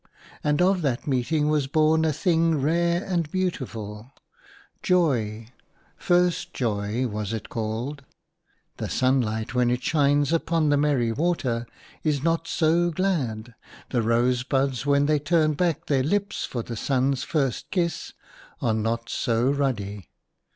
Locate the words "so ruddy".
19.07-20.09